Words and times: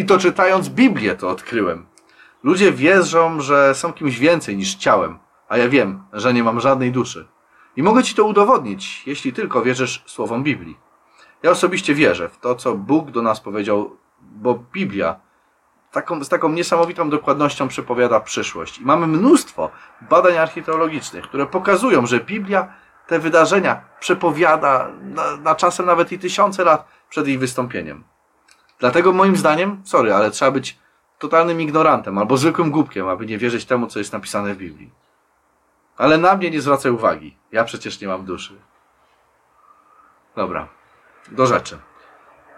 I 0.00 0.04
to 0.04 0.18
czytając 0.18 0.68
Biblię 0.68 1.16
to 1.16 1.28
odkryłem. 1.28 1.86
Ludzie 2.42 2.72
wierzą, 2.72 3.40
że 3.40 3.74
są 3.74 3.92
kimś 3.92 4.18
więcej 4.18 4.56
niż 4.56 4.74
ciałem, 4.74 5.18
a 5.48 5.56
ja 5.56 5.68
wiem, 5.68 6.02
że 6.12 6.34
nie 6.34 6.44
mam 6.44 6.60
żadnej 6.60 6.92
duszy. 6.92 7.28
I 7.76 7.82
mogę 7.82 8.02
ci 8.02 8.14
to 8.14 8.24
udowodnić, 8.24 9.06
jeśli 9.06 9.32
tylko 9.32 9.62
wierzysz 9.62 10.02
słowom 10.06 10.42
Biblii. 10.42 10.78
Ja 11.42 11.50
osobiście 11.50 11.94
wierzę 11.94 12.28
w 12.28 12.38
to, 12.38 12.54
co 12.54 12.74
Bóg 12.74 13.10
do 13.10 13.22
nas 13.22 13.40
powiedział, 13.40 13.96
bo 14.20 14.64
Biblia 14.72 15.20
taką, 15.92 16.24
z 16.24 16.28
taką 16.28 16.48
niesamowitą 16.48 17.10
dokładnością 17.10 17.68
przepowiada 17.68 18.20
przyszłość. 18.20 18.78
I 18.78 18.84
mamy 18.84 19.06
mnóstwo 19.06 19.70
badań 20.10 20.36
archeologicznych, 20.36 21.24
które 21.24 21.46
pokazują, 21.46 22.06
że 22.06 22.20
Biblia 22.20 22.74
te 23.06 23.18
wydarzenia 23.18 23.80
przepowiada 24.00 24.90
na, 25.02 25.36
na 25.36 25.54
czasem 25.54 25.86
nawet 25.86 26.12
i 26.12 26.18
tysiące 26.18 26.64
lat 26.64 26.88
przed 27.08 27.28
ich 27.28 27.38
wystąpieniem. 27.38 28.09
Dlatego 28.80 29.12
moim 29.12 29.36
zdaniem, 29.36 29.82
sorry, 29.84 30.14
ale 30.14 30.30
trzeba 30.30 30.50
być 30.50 30.78
totalnym 31.18 31.60
ignorantem 31.60 32.18
albo 32.18 32.36
zwykłym 32.36 32.70
głupkiem, 32.70 33.08
aby 33.08 33.26
nie 33.26 33.38
wierzyć 33.38 33.64
temu, 33.64 33.86
co 33.86 33.98
jest 33.98 34.12
napisane 34.12 34.54
w 34.54 34.58
Biblii. 34.58 34.90
Ale 35.96 36.18
na 36.18 36.36
mnie 36.36 36.50
nie 36.50 36.60
zwracaj 36.60 36.92
uwagi. 36.92 37.36
Ja 37.52 37.64
przecież 37.64 38.00
nie 38.00 38.08
mam 38.08 38.24
duszy. 38.24 38.54
Dobra, 40.36 40.68
do 41.30 41.46
rzeczy. 41.46 41.78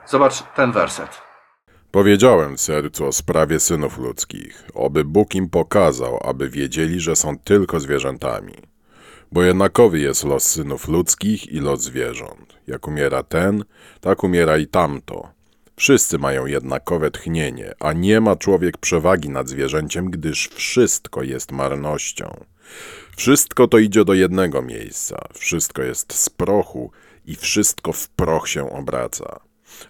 Zobacz 0.06 0.42
ten 0.54 0.72
werset. 0.72 1.22
Powiedziałem 1.90 2.58
sercu 2.58 3.06
o 3.06 3.12
sprawie 3.12 3.60
synów 3.60 3.98
ludzkich, 3.98 4.64
oby 4.74 5.04
Bóg 5.04 5.34
im 5.34 5.48
pokazał, 5.48 6.18
aby 6.24 6.48
wiedzieli, 6.48 7.00
że 7.00 7.16
są 7.16 7.38
tylko 7.38 7.80
zwierzętami. 7.80 8.54
Bo 9.32 9.42
jednakowy 9.42 9.98
jest 9.98 10.24
los 10.24 10.42
synów 10.42 10.88
ludzkich 10.88 11.52
i 11.52 11.60
los 11.60 11.80
zwierząt. 11.80 12.58
Jak 12.66 12.88
umiera 12.88 13.22
ten, 13.22 13.64
tak 14.00 14.24
umiera 14.24 14.58
i 14.58 14.66
tamto. 14.66 15.28
Wszyscy 15.82 16.18
mają 16.18 16.46
jednakowe 16.46 17.10
tchnienie, 17.10 17.74
a 17.80 17.92
nie 17.92 18.20
ma 18.20 18.36
człowiek 18.36 18.78
przewagi 18.78 19.28
nad 19.28 19.48
zwierzęciem, 19.48 20.10
gdyż 20.10 20.48
wszystko 20.48 21.22
jest 21.22 21.52
marnością. 21.52 22.44
Wszystko 23.16 23.68
to 23.68 23.78
idzie 23.78 24.04
do 24.04 24.14
jednego 24.14 24.62
miejsca, 24.62 25.28
wszystko 25.34 25.82
jest 25.82 26.12
z 26.12 26.30
prochu 26.30 26.90
i 27.24 27.36
wszystko 27.36 27.92
w 27.92 28.08
proch 28.08 28.48
się 28.48 28.72
obraca. 28.72 29.40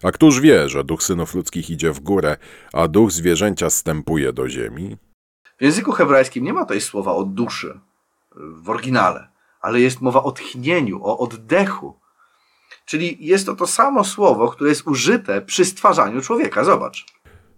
A 0.03 0.11
któż 0.11 0.39
wie, 0.41 0.69
że 0.69 0.83
duch 0.83 1.03
synów 1.03 1.35
ludzkich 1.35 1.69
idzie 1.69 1.91
w 1.91 1.99
górę, 1.99 2.37
a 2.73 2.87
duch 2.87 3.11
zwierzęcia 3.11 3.69
stępuje 3.69 4.33
do 4.33 4.49
ziemi? 4.49 4.97
W 5.59 5.63
języku 5.63 5.91
hebrajskim 5.91 6.43
nie 6.43 6.53
ma 6.53 6.61
tutaj 6.61 6.81
słowa 6.81 7.15
o 7.15 7.23
duszy 7.23 7.79
w 8.35 8.69
oryginale, 8.69 9.27
ale 9.61 9.81
jest 9.81 10.01
mowa 10.01 10.23
o 10.23 10.31
tchnieniu, 10.31 11.03
o 11.03 11.17
oddechu. 11.17 12.02
Czyli 12.85 13.17
jest 13.19 13.45
to 13.45 13.55
to 13.55 13.67
samo 13.67 14.03
słowo, 14.03 14.47
które 14.47 14.69
jest 14.69 14.87
użyte 14.87 15.41
przy 15.41 15.65
stwarzaniu 15.65 16.21
człowieka. 16.21 16.63
Zobacz. 16.63 17.05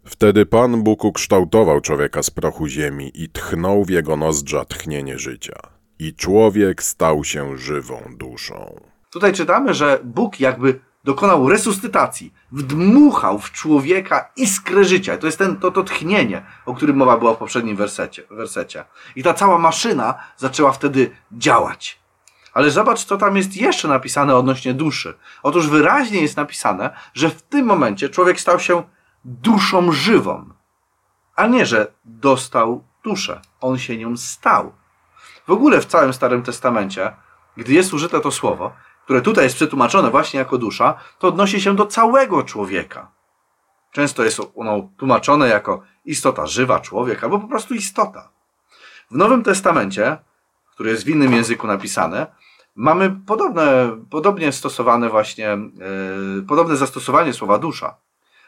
Wtedy 0.06 0.46
Pan 0.46 0.84
Bóg 0.84 1.04
ukształtował 1.04 1.82
człowieka 1.82 2.24
z 2.24 2.30
prochu 2.30 2.68
ziemi 2.68 3.12
i 3.14 3.30
tchnął 3.30 3.86
w 3.86 3.90
jego 3.90 4.18
nozdrza 4.18 4.66
tchnienie 4.66 5.20
życia. 5.20 5.60
I 6.00 6.14
człowiek 6.14 6.84
stał 6.84 7.24
się 7.24 7.58
żywą 7.58 8.02
duszą. 8.18 8.82
Tutaj 9.12 9.34
czytamy, 9.34 9.74
że 9.74 10.00
Bóg 10.04 10.40
jakby 10.40 10.80
dokonał 11.04 11.50
resuscytacji, 11.50 12.34
wdmuchał 12.52 13.40
w 13.40 13.52
człowieka 13.52 14.32
iskrę 14.36 14.84
życia. 14.84 15.18
To 15.18 15.26
jest 15.26 15.38
ten, 15.38 15.58
to, 15.58 15.72
to 15.72 15.84
tchnienie, 15.84 16.46
o 16.66 16.74
którym 16.74 16.98
mowa 16.98 17.18
była 17.18 17.34
w 17.34 17.38
poprzednim 17.38 17.76
wersecie, 17.76 18.24
wersecie. 18.30 18.84
I 19.16 19.24
ta 19.24 19.34
cała 19.34 19.58
maszyna 19.58 20.16
zaczęła 20.38 20.72
wtedy 20.72 21.12
działać. 21.32 22.00
Ale 22.56 22.72
zobacz, 22.72 23.04
co 23.04 23.18
tam 23.18 23.38
jest 23.38 23.58
jeszcze 23.58 23.88
napisane 23.88 24.36
odnośnie 24.36 24.74
duszy. 24.74 25.18
Otóż 25.44 25.68
wyraźnie 25.68 26.22
jest 26.22 26.38
napisane, 26.38 26.90
że 27.14 27.30
w 27.30 27.42
tym 27.42 27.66
momencie 27.66 28.10
człowiek 28.10 28.40
stał 28.40 28.60
się 28.60 28.84
duszą 29.26 29.92
żywą. 29.92 30.50
A 31.36 31.48
nie, 31.48 31.66
że 31.66 31.88
dostał 32.06 32.84
duszę. 33.04 33.42
On 33.62 33.78
się 33.78 33.98
nią 33.98 34.18
stał. 34.18 34.74
W 35.48 35.52
ogóle 35.52 35.82
w 35.82 35.86
całym 35.86 36.14
Starym 36.14 36.44
Testamencie, 36.44 37.16
gdy 37.58 37.74
jest 37.74 37.94
użyte 37.94 38.22
to 38.22 38.32
słowo, 38.32 38.74
które 39.04 39.22
tutaj 39.22 39.44
jest 39.44 39.56
przetłumaczone 39.56 40.12
właśnie 40.12 40.40
jako 40.40 40.58
dusza, 40.58 40.94
to 41.20 41.28
odnosi 41.28 41.62
się 41.62 41.76
do 41.76 41.86
całego 41.86 42.44
człowieka. 42.44 43.12
Często 43.92 44.24
jest 44.24 44.42
ono 44.56 44.90
tłumaczone 44.98 45.48
jako 45.48 45.82
istota 46.06 46.48
żywa, 46.48 46.80
człowiek, 46.80 47.24
albo 47.24 47.40
po 47.40 47.48
prostu 47.48 47.74
istota. 47.74 48.30
W 49.12 49.16
Nowym 49.18 49.44
Testamencie, 49.44 50.18
który 50.72 50.90
jest 50.90 51.06
w 51.06 51.10
innym 51.10 51.34
języku 51.34 51.68
napisane, 51.68 52.28
mamy 52.76 53.12
podobne, 53.26 53.98
podobnie 54.10 54.52
stosowane 54.52 55.10
właśnie, 55.10 55.58
yy, 56.38 56.44
podobne 56.48 56.76
zastosowanie 56.76 57.34
słowa 57.34 57.58
dusza. 57.58 57.98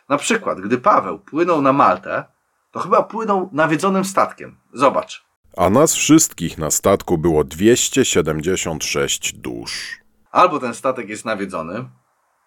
Na 0.10 0.18
przykład, 0.18 0.62
gdy 0.62 0.78
Paweł 0.78 1.20
płynął 1.20 1.62
na 1.62 1.74
Maltę, 1.74 2.26
to 2.72 2.80
chyba 2.80 3.04
płynął 3.04 3.50
nawiedzonym 3.52 4.06
statkiem. 4.06 4.58
Zobacz. 4.74 5.26
A 5.58 5.70
nas 5.70 5.96
wszystkich 5.96 6.58
na 6.58 6.72
statku 6.72 7.18
było 7.18 7.44
276 7.44 9.34
dusz. 9.34 9.98
Albo 10.32 10.60
ten 10.60 10.74
statek 10.74 11.10
jest 11.10 11.26
nawiedzony, 11.26 11.90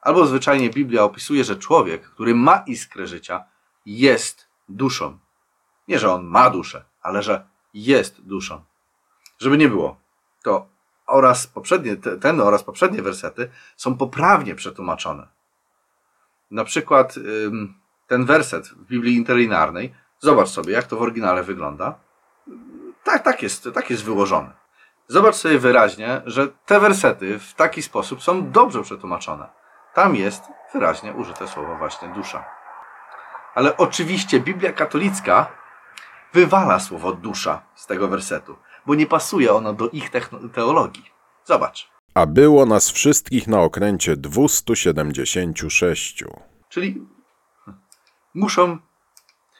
albo 0.00 0.26
zwyczajnie 0.26 0.70
Biblia 0.70 1.02
opisuje, 1.02 1.44
że 1.44 1.56
człowiek, 1.56 2.02
który 2.02 2.34
ma 2.34 2.62
iskrę 2.66 3.06
życia, 3.06 3.44
jest 3.86 4.48
duszą. 4.68 5.18
Nie, 5.88 5.98
że 5.98 6.12
on 6.12 6.24
ma 6.24 6.50
duszę, 6.50 6.84
ale 7.02 7.22
że 7.22 7.46
jest 7.74 8.20
duszą. 8.20 8.64
Żeby 9.38 9.58
nie 9.58 9.68
było, 9.68 9.96
to 10.42 10.68
oraz 11.10 11.46
poprzednie, 11.46 11.96
ten 11.96 12.40
oraz 12.40 12.64
poprzednie 12.64 13.02
wersety 13.02 13.50
są 13.76 13.96
poprawnie 13.96 14.54
przetłumaczone. 14.54 15.26
Na 16.50 16.64
przykład 16.64 17.14
ten 18.06 18.24
werset 18.24 18.68
w 18.68 18.84
Biblii 18.84 19.16
interlinearnej, 19.16 19.94
zobacz 20.18 20.48
sobie, 20.48 20.72
jak 20.72 20.84
to 20.84 20.96
w 20.96 21.02
oryginale 21.02 21.42
wygląda. 21.42 21.94
Tak, 23.04 23.22
tak 23.22 23.42
jest, 23.42 23.68
tak 23.74 23.90
jest 23.90 24.04
wyłożone. 24.04 24.52
Zobacz 25.08 25.34
sobie 25.34 25.58
wyraźnie, 25.58 26.22
że 26.26 26.48
te 26.48 26.80
wersety 26.80 27.38
w 27.38 27.54
taki 27.54 27.82
sposób 27.82 28.22
są 28.22 28.50
dobrze 28.50 28.82
przetłumaczone. 28.82 29.48
Tam 29.94 30.16
jest 30.16 30.44
wyraźnie 30.72 31.12
użyte 31.12 31.48
słowo 31.48 31.76
właśnie 31.76 32.08
dusza. 32.08 32.44
Ale 33.54 33.76
oczywiście 33.76 34.40
Biblia 34.40 34.72
katolicka 34.72 35.46
wywala 36.32 36.80
słowo 36.80 37.12
dusza 37.12 37.62
z 37.74 37.86
tego 37.86 38.08
wersetu, 38.08 38.56
bo 38.86 38.94
nie 38.94 39.06
pasuje 39.06 39.52
ono 39.52 39.72
do 39.72 39.88
ich 39.88 40.10
teologii. 40.54 41.04
Zobacz. 41.44 41.90
A 42.14 42.26
było 42.26 42.66
nas 42.66 42.90
wszystkich 42.90 43.48
na 43.48 43.60
okręcie 43.60 44.16
276. 44.16 46.24
Czyli 46.68 47.06
muszą, 48.34 48.78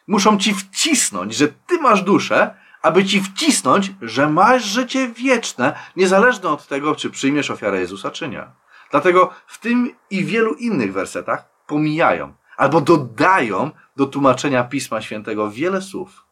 muszą 0.07 0.39
ci 0.39 0.55
wcisnąć, 0.55 1.35
że 1.35 1.49
ty 1.49 1.79
masz 1.79 2.03
duszę, 2.03 2.55
aby 2.83 3.05
ci 3.05 3.21
wcisnąć, 3.21 3.93
że 4.03 4.31
masz 4.31 4.65
życie 4.65 5.09
wieczne, 5.09 5.79
niezależne 5.97 6.49
od 6.49 6.67
tego, 6.67 6.95
czy 6.95 7.11
przyjmiesz 7.11 7.51
ofiarę 7.51 7.81
Jezusa, 7.81 8.11
czy 8.11 8.29
nie. 8.29 8.47
Dlatego 8.91 9.31
w 9.47 9.59
tym 9.59 9.95
i 10.11 10.25
wielu 10.25 10.55
innych 10.55 10.93
wersetach 10.93 11.45
pomijają 11.67 12.35
albo 12.57 12.81
dodają 12.81 13.71
do 13.97 14.07
tłumaczenia 14.07 14.65
Pisma 14.65 15.03
Świętego 15.03 15.51
wiele 15.51 15.83
słów, 15.83 16.25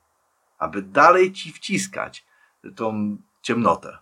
aby 0.58 0.82
dalej 0.82 1.32
ci 1.32 1.52
wciskać 1.52 2.27
tą 2.76 3.16
ciemnotę. 3.42 3.98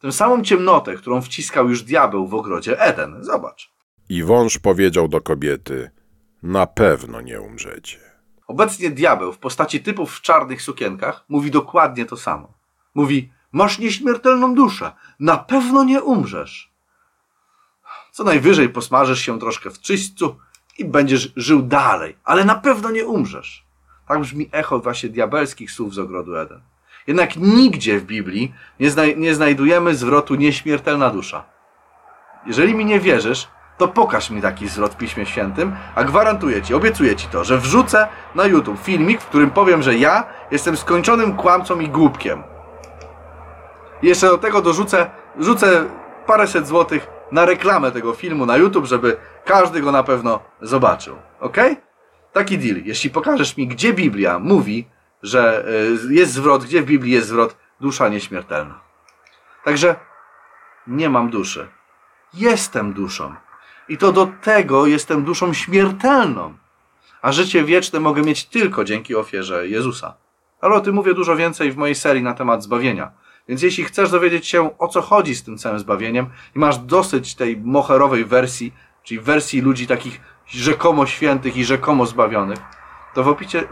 Tę 0.00 0.12
samą 0.12 0.42
ciemnotę, 0.42 0.94
którą 0.94 1.22
wciskał 1.22 1.68
już 1.68 1.82
diabeł 1.82 2.26
w 2.26 2.34
ogrodzie 2.34 2.80
Eden. 2.80 3.24
Zobacz. 3.24 3.72
I 4.08 4.24
wąż 4.24 4.58
powiedział 4.58 5.08
do 5.08 5.20
kobiety: 5.20 5.90
Na 6.42 6.66
pewno 6.66 7.20
nie 7.20 7.40
umrzecie. 7.40 7.98
Obecnie 8.46 8.90
diabeł 8.90 9.32
w 9.32 9.38
postaci 9.38 9.80
typów 9.80 10.14
w 10.14 10.20
czarnych 10.20 10.62
sukienkach 10.62 11.24
mówi 11.28 11.50
dokładnie 11.50 12.06
to 12.06 12.16
samo. 12.16 12.52
Mówi: 12.94 13.32
Masz 13.52 13.78
nieśmiertelną 13.78 14.54
duszę, 14.54 14.92
na 15.20 15.38
pewno 15.38 15.84
nie 15.84 16.02
umrzesz. 16.02 16.72
Co 18.12 18.24
najwyżej 18.24 18.68
posmażysz 18.68 19.20
się 19.20 19.38
troszkę 19.38 19.70
w 19.70 19.80
czyśćcu 19.80 20.36
i 20.78 20.84
będziesz 20.84 21.32
żył 21.36 21.62
dalej, 21.62 22.16
ale 22.24 22.44
na 22.44 22.54
pewno 22.54 22.90
nie 22.90 23.06
umrzesz. 23.06 23.66
Tak 24.08 24.20
brzmi 24.20 24.48
echo 24.52 24.80
właśnie 24.80 25.08
diabelskich 25.08 25.70
słów 25.70 25.94
z 25.94 25.98
ogrodu 25.98 26.36
Eden. 26.36 26.60
Jednak 27.10 27.36
nigdzie 27.36 27.98
w 27.98 28.04
Biblii 28.04 28.54
nie, 28.80 28.90
nie 29.16 29.34
znajdujemy 29.34 29.94
zwrotu 29.94 30.34
nieśmiertelna 30.34 31.10
dusza. 31.10 31.44
Jeżeli 32.46 32.74
mi 32.74 32.84
nie 32.84 33.00
wierzysz, 33.00 33.48
to 33.78 33.88
pokaż 33.88 34.30
mi 34.30 34.42
taki 34.42 34.68
zwrot 34.68 34.94
w 34.94 34.96
Piśmie 34.96 35.26
Świętym, 35.26 35.76
a 35.94 36.04
gwarantuję 36.04 36.62
Ci, 36.62 36.74
obiecuję 36.74 37.16
Ci 37.16 37.28
to, 37.28 37.44
że 37.44 37.58
wrzucę 37.58 38.08
na 38.34 38.46
YouTube 38.46 38.80
filmik, 38.82 39.20
w 39.20 39.26
którym 39.26 39.50
powiem, 39.50 39.82
że 39.82 39.94
ja 39.94 40.24
jestem 40.50 40.76
skończonym 40.76 41.36
kłamcą 41.36 41.80
i 41.80 41.88
głupkiem. 41.88 42.42
I 44.02 44.06
jeszcze 44.06 44.26
do 44.26 44.38
tego 44.38 44.62
dorzucę 44.62 45.10
rzucę 45.38 45.84
paręset 46.26 46.66
złotych 46.66 47.06
na 47.32 47.44
reklamę 47.44 47.92
tego 47.92 48.12
filmu 48.12 48.46
na 48.46 48.56
YouTube, 48.56 48.86
żeby 48.86 49.16
każdy 49.44 49.80
go 49.80 49.92
na 49.92 50.02
pewno 50.02 50.40
zobaczył. 50.60 51.16
Ok? 51.40 51.56
Taki 52.32 52.58
deal. 52.58 52.76
Jeśli 52.84 53.10
pokażesz 53.10 53.56
mi, 53.56 53.66
gdzie 53.66 53.92
Biblia 53.92 54.38
mówi, 54.38 54.88
że 55.22 55.68
y, 56.08 56.14
jest 56.14 56.32
zwrot, 56.32 56.64
gdzie 56.64 56.82
w 56.82 56.84
Biblii 56.84 57.12
jest 57.12 57.28
zwrot 57.28 57.56
dusza 57.80 58.08
nieśmiertelna. 58.08 58.80
Także 59.64 59.96
nie 60.86 61.10
mam 61.10 61.30
duszy. 61.30 61.68
Jestem 62.34 62.92
duszą. 62.92 63.34
I 63.88 63.98
to 63.98 64.12
do 64.12 64.32
tego 64.42 64.86
jestem 64.86 65.24
duszą 65.24 65.52
śmiertelną. 65.52 66.54
a 67.22 67.32
życie 67.32 67.64
wieczne 67.64 68.00
mogę 68.00 68.22
mieć 68.22 68.44
tylko 68.44 68.84
dzięki 68.84 69.16
ofierze 69.16 69.68
Jezusa. 69.68 70.14
Ale 70.60 70.74
o 70.74 70.80
tym 70.80 70.94
mówię 70.94 71.14
dużo 71.14 71.36
więcej 71.36 71.72
w 71.72 71.76
mojej 71.76 71.94
serii 71.94 72.22
na 72.22 72.34
temat 72.34 72.62
zbawienia. 72.62 73.10
Więc 73.48 73.62
jeśli 73.62 73.84
chcesz 73.84 74.10
dowiedzieć 74.10 74.46
się, 74.46 74.78
o 74.78 74.88
co 74.88 75.02
chodzi 75.02 75.34
z 75.34 75.44
tym 75.44 75.58
całym 75.58 75.78
zbawieniem 75.78 76.26
i 76.56 76.58
masz 76.58 76.78
dosyć 76.78 77.34
tej 77.34 77.56
moherowej 77.56 78.24
wersji, 78.24 78.74
czyli 79.02 79.20
wersji 79.20 79.60
ludzi 79.60 79.86
takich 79.86 80.20
rzekomo 80.46 81.06
świętych 81.06 81.56
i 81.56 81.64
rzekomo 81.64 82.06
zbawionych, 82.06 82.58
to 83.14 83.24
w 83.24 83.28
opisie, 83.28 83.62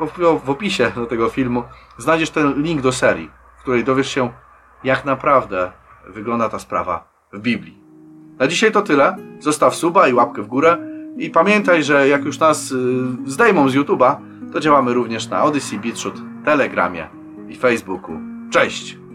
w 0.44 0.50
opisie 0.50 0.92
do 0.94 1.06
tego 1.06 1.28
filmu 1.28 1.62
znajdziesz 1.98 2.30
ten 2.30 2.62
link 2.62 2.80
do 2.80 2.92
serii, 2.92 3.30
w 3.58 3.60
której 3.60 3.84
dowiesz 3.84 4.10
się, 4.10 4.32
jak 4.84 5.04
naprawdę 5.04 5.72
wygląda 6.06 6.48
ta 6.48 6.58
sprawa 6.58 7.08
w 7.32 7.38
Biblii. 7.38 7.78
Na 8.38 8.46
dzisiaj 8.46 8.72
to 8.72 8.82
tyle. 8.82 9.16
Zostaw 9.40 9.74
suba 9.74 10.08
i 10.08 10.12
łapkę 10.12 10.42
w 10.42 10.46
górę. 10.46 10.76
I 11.16 11.30
pamiętaj, 11.30 11.84
że 11.84 12.08
jak 12.08 12.24
już 12.24 12.38
nas 12.38 12.70
y, 12.70 12.76
zdejmą 13.26 13.68
z 13.68 13.74
YouTube'a, 13.74 14.16
to 14.52 14.60
działamy 14.60 14.94
również 14.94 15.28
na 15.28 15.42
Odyssey, 15.44 15.78
BitChute, 15.78 16.20
Telegramie 16.44 17.08
i 17.48 17.56
Facebooku. 17.56 18.20
Cześć! 18.50 19.07